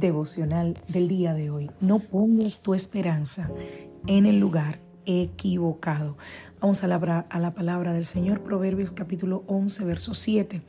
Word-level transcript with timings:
Devocional 0.00 0.78
del 0.88 1.08
día 1.08 1.34
de 1.34 1.50
hoy. 1.50 1.70
No 1.80 1.98
pongas 1.98 2.62
tu 2.62 2.74
esperanza 2.74 3.50
en 4.06 4.26
el 4.26 4.40
lugar 4.40 4.80
equivocado. 5.06 6.16
Vamos 6.60 6.82
a 6.82 6.88
la, 6.88 6.96
a 6.96 7.38
la 7.38 7.54
palabra 7.54 7.92
del 7.92 8.06
Señor, 8.06 8.42
Proverbios 8.42 8.92
capítulo 8.92 9.44
11, 9.46 9.84
verso 9.84 10.14
7. 10.14 10.62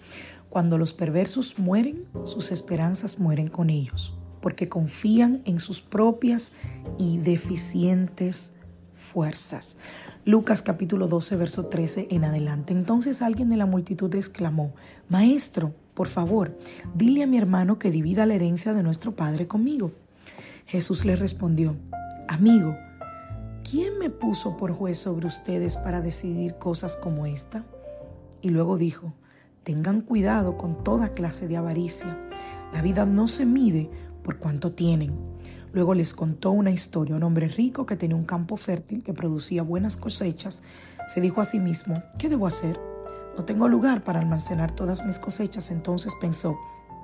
Cuando 0.50 0.78
los 0.78 0.94
perversos 0.94 1.58
mueren, 1.58 2.06
sus 2.26 2.52
esperanzas 2.52 3.20
mueren 3.20 3.48
con 3.48 3.70
ellos, 3.70 4.18
porque 4.42 4.68
confían 4.68 5.42
en 5.46 5.60
sus 5.60 5.82
propias 5.82 6.54
y 7.00 7.20
deficientes 7.20 8.54
fuerzas. 8.92 9.78
Lucas 10.26 10.62
capítulo 10.62 11.08
12, 11.08 11.36
verso 11.38 11.66
13 11.68 12.08
en 12.12 12.26
adelante. 12.26 12.74
Entonces 12.74 13.22
alguien 13.22 13.50
de 13.50 13.58
la 13.58 13.66
multitud 13.66 14.14
exclamó, 14.14 14.76
Maestro, 15.10 15.74
por 16.02 16.08
favor, 16.08 16.58
dile 16.96 17.22
a 17.22 17.28
mi 17.28 17.38
hermano 17.38 17.78
que 17.78 17.92
divida 17.92 18.26
la 18.26 18.34
herencia 18.34 18.74
de 18.74 18.82
nuestro 18.82 19.16
Padre 19.16 19.48
conmigo. 19.48 19.92
Jesús 20.66 21.06
le 21.06 21.16
respondió, 21.16 21.76
Amigo, 22.28 22.76
¿quién 23.70 24.00
me 24.00 24.10
puso 24.10 24.58
por 24.58 24.72
juez 24.72 24.98
sobre 24.98 25.28
ustedes 25.28 25.78
para 25.78 26.02
decidir 26.02 26.56
cosas 26.56 26.98
como 26.98 27.28
esta? 27.28 27.66
Y 28.42 28.50
luego 28.50 28.80
dijo, 28.80 29.14
Tengan 29.64 30.02
cuidado 30.02 30.58
con 30.58 30.84
toda 30.84 31.14
clase 31.14 31.48
de 31.48 31.58
avaricia. 31.58 32.18
La 32.74 32.82
vida 32.82 33.06
no 33.06 33.28
se 33.28 33.46
mide 33.46 33.92
por 34.24 34.40
cuánto 34.40 34.72
tienen. 34.72 35.14
Luego 35.72 35.94
les 35.94 36.16
contó 36.16 36.50
una 36.50 36.72
historia. 36.72 37.16
Un 37.16 37.22
hombre 37.22 37.48
rico 37.48 37.86
que 37.86 37.96
tenía 37.96 38.18
un 38.18 38.26
campo 38.26 38.58
fértil 38.58 39.04
que 39.04 39.14
producía 39.14 39.62
buenas 39.62 39.98
cosechas 39.98 40.64
se 41.06 41.22
dijo 41.22 41.42
a 41.42 41.46
sí 41.46 41.60
mismo, 41.60 42.02
¿qué 42.18 42.28
debo 42.28 42.48
hacer? 42.48 42.91
No 43.38 43.46
tengo 43.46 43.68
lugar 43.68 44.04
para 44.04 44.20
almacenar 44.20 44.72
todas 44.72 45.06
mis 45.06 45.20
cosechas, 45.20 45.72
entonces 45.72 46.14
pensó, 46.20 46.58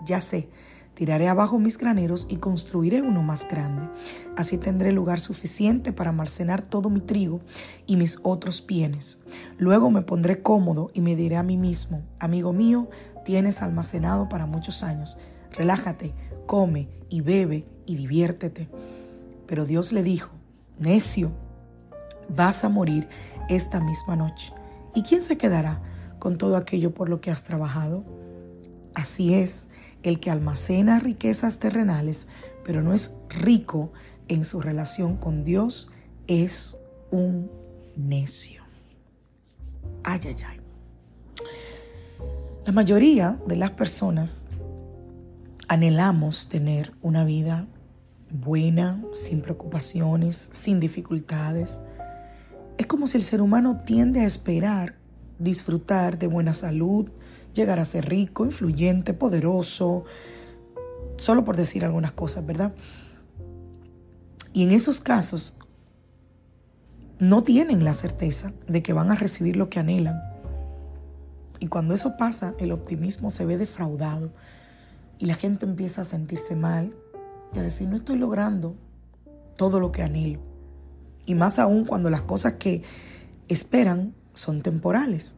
ya 0.06 0.22
sé, 0.22 0.50
tiraré 0.94 1.30
abajo 1.30 1.60
mis 1.60 1.78
graneros 1.78 2.26
y 2.30 2.38
construiré 2.38 3.02
uno 3.02 3.24
más 3.24 3.48
grande. 3.48 3.88
Así 4.36 4.58
tendré 4.58 4.92
lugar 4.92 5.20
suficiente 5.20 5.94
para 5.94 6.10
almacenar 6.10 6.64
todo 6.64 6.90
mi 6.90 7.02
trigo 7.02 7.40
y 7.86 7.96
mis 7.96 8.20
otros 8.24 8.66
bienes. 8.66 9.24
Luego 9.58 9.90
me 9.90 10.02
pondré 10.02 10.42
cómodo 10.42 10.90
y 10.94 11.02
me 11.02 11.16
diré 11.16 11.38
a 11.38 11.44
mí 11.44 11.56
mismo, 11.56 12.02
amigo 12.20 12.52
mío, 12.52 12.90
tienes 13.24 13.62
almacenado 13.62 14.28
para 14.28 14.46
muchos 14.46 14.84
años. 14.84 15.18
Relájate, 15.52 16.14
come 16.46 16.90
y 17.10 17.22
bebe 17.22 17.68
y 17.86 17.96
diviértete. 17.96 18.70
Pero 19.46 19.66
Dios 19.66 19.92
le 19.92 20.04
dijo, 20.04 20.30
necio, 20.80 21.32
vas 22.28 22.64
a 22.64 22.70
morir 22.70 23.08
esta 23.50 23.80
misma 23.80 24.16
noche. 24.16 24.52
¿Y 24.94 25.04
quién 25.04 25.22
se 25.22 25.38
quedará? 25.38 25.82
Con 26.20 26.38
todo 26.38 26.58
aquello 26.58 26.94
por 26.94 27.10
lo 27.10 27.22
que 27.22 27.32
has 27.32 27.44
trabajado. 27.44 28.04
Así 28.94 29.34
es, 29.34 29.68
el 30.04 30.20
que 30.20 30.32
almacena 30.32 31.00
riquezas 31.00 31.60
terrenales, 31.60 32.28
pero 32.64 32.82
no 32.82 32.94
es 32.94 33.16
rico 33.30 33.92
en 34.28 34.46
su 34.46 34.62
relación 34.62 35.18
con 35.18 35.44
Dios, 35.44 35.92
es 36.28 36.80
un 37.12 37.50
necio. 37.96 38.64
Ay, 40.04 40.20
ay, 40.26 40.36
ay. 40.48 40.60
La 42.66 42.74
mayoría 42.74 43.40
de 43.48 43.56
las 43.56 43.72
personas 43.72 44.48
anhelamos 45.68 46.50
tener 46.50 46.94
una 47.02 47.24
vida 47.24 47.68
buena, 48.30 49.02
sin 49.14 49.42
preocupaciones, 49.42 50.50
sin 50.52 50.80
dificultades. 50.80 51.80
Es 52.78 52.86
como 52.86 53.08
si 53.08 53.18
el 53.18 53.24
ser 53.24 53.42
humano 53.42 53.78
tiende 53.78 54.22
a 54.22 54.26
esperar 54.26 54.96
disfrutar 55.40 56.18
de 56.18 56.28
buena 56.28 56.54
salud, 56.54 57.10
llegar 57.54 57.80
a 57.80 57.86
ser 57.86 58.10
rico, 58.10 58.46
influyente, 58.46 59.14
poderoso, 59.14 60.06
solo 61.18 61.44
por 61.44 61.58
decir 61.58 61.84
algunas 61.86 62.12
cosas, 62.12 62.46
¿verdad? 62.46 62.74
Y 64.54 64.64
en 64.64 64.72
esos 64.72 65.02
casos 65.02 65.60
no 67.20 67.44
tienen 67.44 67.84
la 67.84 67.94
certeza 67.94 68.54
de 68.68 68.84
que 68.84 68.94
van 68.94 69.12
a 69.12 69.16
recibir 69.16 69.56
lo 69.56 69.70
que 69.70 69.80
anhelan. 69.80 70.20
Y 71.60 71.68
cuando 71.68 71.94
eso 71.94 72.18
pasa, 72.18 72.54
el 72.60 72.72
optimismo 72.72 73.32
se 73.32 73.46
ve 73.46 73.58
defraudado 73.58 74.32
y 75.18 75.26
la 75.26 75.34
gente 75.34 75.66
empieza 75.66 76.02
a 76.02 76.06
sentirse 76.06 76.56
mal 76.56 76.96
y 77.54 77.60
a 77.60 77.64
decir, 77.64 77.88
no 77.88 77.96
estoy 77.96 78.18
logrando 78.18 78.76
todo 79.56 79.80
lo 79.80 79.92
que 79.92 80.04
anhelo. 80.04 80.40
Y 81.26 81.34
más 81.36 81.58
aún 81.60 81.86
cuando 81.86 82.10
las 82.10 82.22
cosas 82.22 82.54
que 82.54 82.84
esperan 83.48 84.14
son 84.38 84.62
temporales. 84.62 85.36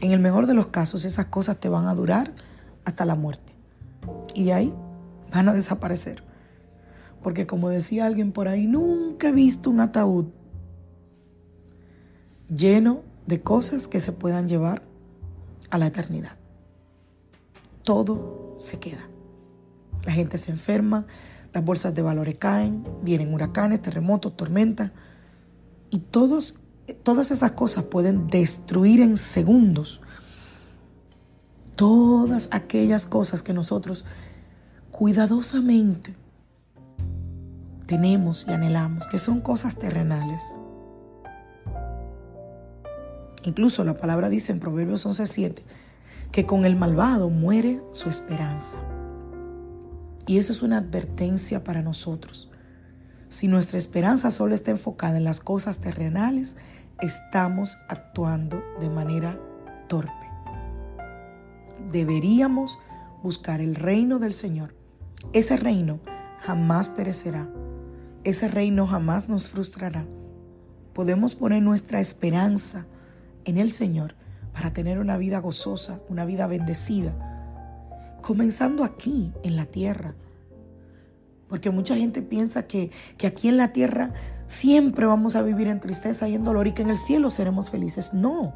En 0.00 0.12
el 0.12 0.20
mejor 0.20 0.46
de 0.46 0.54
los 0.54 0.66
casos, 0.66 1.04
esas 1.04 1.26
cosas 1.26 1.60
te 1.60 1.68
van 1.68 1.86
a 1.86 1.94
durar 1.94 2.34
hasta 2.84 3.04
la 3.04 3.14
muerte. 3.14 3.52
Y 4.34 4.44
de 4.44 4.52
ahí 4.52 4.74
van 5.32 5.48
a 5.48 5.52
desaparecer. 5.52 6.24
Porque 7.22 7.46
como 7.46 7.68
decía 7.68 8.06
alguien 8.06 8.32
por 8.32 8.48
ahí, 8.48 8.66
nunca 8.66 9.28
he 9.28 9.32
visto 9.32 9.70
un 9.70 9.80
ataúd 9.80 10.26
lleno 12.48 13.02
de 13.26 13.40
cosas 13.40 13.86
que 13.88 14.00
se 14.00 14.12
puedan 14.12 14.48
llevar 14.48 14.82
a 15.70 15.78
la 15.78 15.86
eternidad. 15.86 16.36
Todo 17.84 18.56
se 18.58 18.78
queda. 18.78 19.08
La 20.04 20.12
gente 20.12 20.36
se 20.36 20.50
enferma, 20.50 21.06
las 21.52 21.64
bolsas 21.64 21.94
de 21.94 22.02
valores 22.02 22.36
caen, 22.38 22.84
vienen 23.02 23.32
huracanes, 23.32 23.80
terremotos, 23.82 24.36
tormentas, 24.36 24.90
y 25.90 25.98
todos 25.98 26.58
todas 27.02 27.30
esas 27.30 27.52
cosas 27.52 27.84
pueden 27.84 28.26
destruir 28.28 29.00
en 29.00 29.16
segundos 29.16 30.00
todas 31.76 32.48
aquellas 32.52 33.06
cosas 33.06 33.42
que 33.42 33.52
nosotros 33.52 34.04
cuidadosamente 34.90 36.14
tenemos 37.86 38.46
y 38.46 38.52
anhelamos, 38.52 39.06
que 39.06 39.18
son 39.18 39.40
cosas 39.40 39.76
terrenales. 39.76 40.56
Incluso 43.44 43.84
la 43.84 43.98
palabra 43.98 44.28
dice 44.28 44.52
en 44.52 44.60
Proverbios 44.60 45.04
11:7 45.04 45.62
que 46.30 46.46
con 46.46 46.64
el 46.64 46.76
malvado 46.76 47.28
muere 47.28 47.82
su 47.92 48.08
esperanza. 48.08 48.78
Y 50.26 50.38
eso 50.38 50.52
es 50.52 50.62
una 50.62 50.78
advertencia 50.78 51.64
para 51.64 51.82
nosotros. 51.82 52.50
Si 53.28 53.48
nuestra 53.48 53.78
esperanza 53.78 54.30
solo 54.30 54.54
está 54.54 54.70
enfocada 54.70 55.16
en 55.16 55.24
las 55.24 55.40
cosas 55.40 55.78
terrenales, 55.78 56.56
estamos 57.02 57.78
actuando 57.88 58.62
de 58.80 58.88
manera 58.88 59.38
torpe. 59.88 60.12
Deberíamos 61.90 62.78
buscar 63.22 63.60
el 63.60 63.74
reino 63.74 64.18
del 64.18 64.32
Señor. 64.32 64.74
Ese 65.32 65.56
reino 65.56 66.00
jamás 66.40 66.88
perecerá. 66.88 67.48
Ese 68.24 68.48
reino 68.48 68.86
jamás 68.86 69.28
nos 69.28 69.50
frustrará. 69.50 70.06
Podemos 70.94 71.34
poner 71.34 71.62
nuestra 71.62 72.00
esperanza 72.00 72.86
en 73.44 73.58
el 73.58 73.70
Señor 73.70 74.14
para 74.54 74.72
tener 74.72 74.98
una 74.98 75.16
vida 75.16 75.40
gozosa, 75.40 76.00
una 76.08 76.24
vida 76.24 76.46
bendecida, 76.46 77.12
comenzando 78.22 78.84
aquí 78.84 79.32
en 79.42 79.56
la 79.56 79.66
tierra 79.66 80.14
porque 81.52 81.68
mucha 81.68 81.94
gente 81.94 82.22
piensa 82.22 82.66
que, 82.66 82.90
que 83.18 83.26
aquí 83.26 83.46
en 83.46 83.58
la 83.58 83.74
tierra 83.74 84.14
siempre 84.52 85.06
vamos 85.06 85.34
a 85.34 85.42
vivir 85.42 85.68
en 85.68 85.80
tristeza 85.80 86.28
y 86.28 86.34
en 86.34 86.44
dolor 86.44 86.66
y 86.66 86.72
que 86.72 86.82
en 86.82 86.90
el 86.90 86.98
cielo 86.98 87.30
seremos 87.30 87.70
felices. 87.70 88.12
No. 88.12 88.54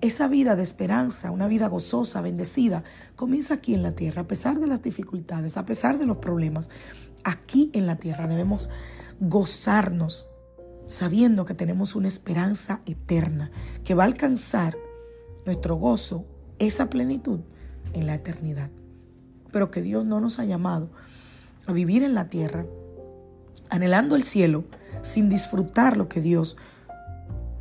Esa 0.00 0.26
vida 0.26 0.56
de 0.56 0.64
esperanza, 0.64 1.30
una 1.30 1.46
vida 1.46 1.68
gozosa, 1.68 2.20
bendecida, 2.20 2.82
comienza 3.14 3.54
aquí 3.54 3.74
en 3.74 3.84
la 3.84 3.92
tierra, 3.92 4.22
a 4.22 4.26
pesar 4.26 4.58
de 4.58 4.66
las 4.66 4.82
dificultades, 4.82 5.56
a 5.56 5.64
pesar 5.64 6.00
de 6.00 6.06
los 6.06 6.16
problemas. 6.16 6.68
Aquí 7.22 7.70
en 7.74 7.86
la 7.86 7.96
tierra 7.96 8.26
debemos 8.26 8.70
gozarnos 9.20 10.26
sabiendo 10.88 11.44
que 11.44 11.54
tenemos 11.54 11.94
una 11.94 12.08
esperanza 12.08 12.80
eterna 12.84 13.52
que 13.84 13.94
va 13.94 14.02
a 14.02 14.06
alcanzar 14.06 14.76
nuestro 15.46 15.76
gozo, 15.76 16.26
esa 16.58 16.90
plenitud 16.90 17.38
en 17.92 18.08
la 18.08 18.14
eternidad. 18.14 18.70
Pero 19.52 19.70
que 19.70 19.80
Dios 19.80 20.04
no 20.04 20.20
nos 20.20 20.40
ha 20.40 20.44
llamado 20.44 20.90
a 21.66 21.72
vivir 21.72 22.02
en 22.02 22.14
la 22.14 22.28
tierra, 22.28 22.66
anhelando 23.72 24.16
el 24.16 24.22
cielo, 24.22 24.64
sin 25.00 25.30
disfrutar 25.30 25.96
lo 25.96 26.06
que 26.06 26.20
Dios 26.20 26.58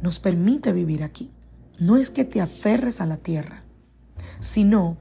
nos 0.01 0.19
permite 0.19 0.73
vivir 0.73 1.03
aquí. 1.03 1.31
No 1.79 1.95
es 1.95 2.11
que 2.11 2.25
te 2.25 2.41
aferres 2.41 2.99
a 2.99 3.05
la 3.05 3.15
tierra, 3.15 3.63
sino 4.41 4.97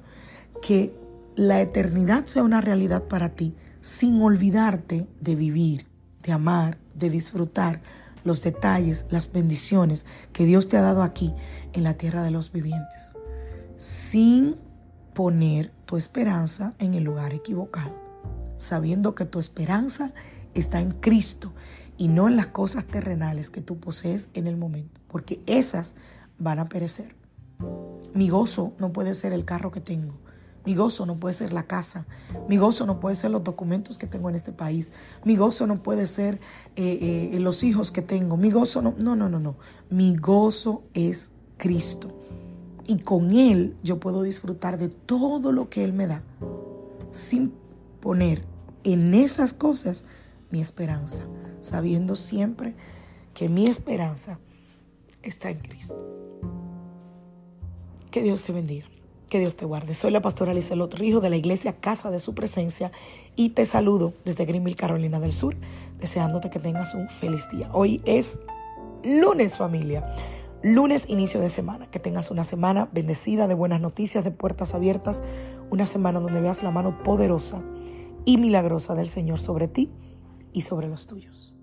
que 0.63 0.95
la 1.35 1.61
eternidad 1.61 2.27
sea 2.27 2.45
una 2.45 2.61
realidad 2.61 3.03
para 3.03 3.31
ti 3.31 3.57
sin 3.81 4.23
olvidarte 4.23 5.09
de 5.21 5.35
vivir, 5.35 5.89
de 6.23 6.33
amar, 6.33 6.79
de 6.95 7.11
disfrutar 7.11 7.83
los 8.23 8.43
detalles, 8.43 9.07
las 9.11 9.33
bendiciones 9.33 10.07
que 10.33 10.45
Dios 10.45 10.69
te 10.69 10.77
ha 10.77 10.83
dado 10.83 11.03
aquí 11.03 11.35
en 11.73 11.83
la 11.83 11.95
tierra 11.95 12.23
de 12.23 12.31
los 12.31 12.53
vivientes, 12.53 13.17
sin 13.77 14.57
poner 15.13 15.73
tu 15.87 15.97
esperanza 15.97 16.75
en 16.79 16.95
el 16.95 17.03
lugar 17.03 17.35
equivocado, 17.35 17.99
sabiendo 18.59 19.17
que 19.17 19.25
tu 19.25 19.41
esperanza 19.41 20.13
está 20.55 20.81
en 20.81 20.93
Cristo 20.93 21.53
y 21.97 22.09
no 22.09 22.29
en 22.29 22.37
las 22.37 22.49
cosas 22.49 22.87
terrenales 22.87 23.51
que 23.51 23.61
tú 23.61 23.79
posees 23.79 24.29
en 24.35 24.47
el 24.47 24.57
momento, 24.57 25.01
porque 25.09 25.41
esas 25.47 25.95
van 26.39 26.59
a 26.59 26.69
perecer. 26.69 27.15
Mi 28.15 28.29
gozo 28.29 28.73
no 28.79 28.93
puede 28.93 29.15
ser 29.15 29.33
el 29.33 29.45
carro 29.45 29.71
que 29.71 29.81
tengo, 29.81 30.15
mi 30.67 30.75
gozo 30.75 31.07
no 31.07 31.17
puede 31.17 31.33
ser 31.33 31.53
la 31.53 31.63
casa. 31.63 32.07
Mi 32.49 32.59
gozo 32.59 32.85
no 32.85 33.01
puede 33.01 33.17
ser 33.17 33.31
los 33.31 33.43
documentos 33.43 33.97
que 33.97 34.07
tengo 34.07 34.29
en 34.29 34.35
este 34.35 34.53
país. 34.53 34.93
Mi 35.25 35.37
gozo 35.37 35.67
no 35.67 35.83
puede 35.83 36.07
ser 36.07 36.39
eh, 36.77 37.31
eh, 37.33 37.41
los 37.41 37.65
hijos 37.65 37.91
que 37.91 38.03
tengo. 38.03 38.37
Mi 38.37 38.51
gozo 38.51 38.83
no, 38.83 38.95
no, 38.99 39.17
no, 39.17 39.29
no, 39.29 39.41
no. 39.41 39.57
Mi 39.89 40.17
gozo 40.17 40.85
es 40.93 41.33
Cristo. 41.57 42.09
Y 42.87 42.99
con 42.99 43.33
Él 43.33 43.77
yo 43.83 44.01
puedo 44.01 44.23
disfrutar 44.23 44.79
de 44.79 44.89
todo 44.89 45.53
lo 45.53 45.71
que 45.71 45.83
Él 45.83 45.93
me 45.93 46.07
da 46.07 46.23
sin 47.11 47.53
poner 48.01 48.45
en 48.85 49.15
esas 49.15 49.53
cosas 49.53 50.05
mi 50.51 50.61
esperanza, 50.61 51.25
sabiendo 51.61 52.17
siempre 52.17 52.75
que 53.35 53.49
mi 53.49 53.67
esperanza 53.67 54.39
está 55.23 55.51
en 55.51 55.59
Cristo. 55.59 55.97
Que 58.11 58.23
Dios 58.23 58.43
te 58.45 58.53
bendiga. 58.53 58.87
Que 59.29 59.39
Dios 59.39 59.57
te 59.57 59.65
guarde. 59.65 59.95
Soy 59.95 60.11
la 60.11 60.21
pastora 60.21 60.53
Lizelot 60.53 60.93
Rijo 60.95 61.21
de 61.21 61.31
la 61.31 61.37
iglesia 61.37 61.75
Casa 61.75 62.11
de 62.11 62.19
Su 62.19 62.35
Presencia 62.35 62.91
y 63.37 63.51
te 63.51 63.65
saludo 63.65 64.13
desde 64.25 64.45
Greenville, 64.45 64.77
Carolina 64.77 65.21
del 65.21 65.31
Sur, 65.31 65.55
deseándote 66.01 66.51
que 66.51 66.59
tengas 66.59 66.95
un 66.95 67.09
feliz 67.09 67.49
día. 67.53 67.71
Hoy 67.73 68.03
es 68.05 68.41
lunes, 69.05 69.57
familia. 69.57 70.05
Lunes, 70.65 71.09
inicio 71.09 71.41
de 71.41 71.49
semana. 71.49 71.89
Que 71.93 72.01
tengas 72.01 72.33
una 72.33 72.43
semana 72.43 72.89
bendecida 72.93 73.47
de 73.47 73.55
buenas 73.55 73.81
noticias, 73.81 74.25
de 74.25 74.33
puertas 74.33 74.75
abiertas. 74.75 75.23
Una 75.71 75.87
semana 75.87 76.19
donde 76.19 76.41
veas 76.41 76.65
la 76.65 76.73
mano 76.73 77.01
poderosa 77.05 77.63
y 78.25 78.37
milagrosa 78.37 78.97
del 78.97 79.07
Señor 79.07 79.39
sobre 79.39 79.69
ti 79.69 79.93
y 80.53 80.63
sobre 80.63 80.89
los 80.89 81.07
tuyos. 81.07 81.55